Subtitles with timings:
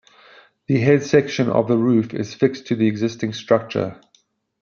[0.65, 4.01] The head section of the roof is fixed to the existing structure.